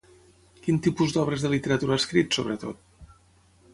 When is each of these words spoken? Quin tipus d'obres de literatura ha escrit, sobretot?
Quin 0.67 0.79
tipus 0.87 1.13
d'obres 1.17 1.45
de 1.45 1.51
literatura 1.53 1.95
ha 1.97 2.01
escrit, 2.03 2.39
sobretot? 2.39 3.13